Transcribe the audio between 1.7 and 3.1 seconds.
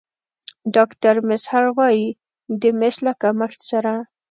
وايي د مس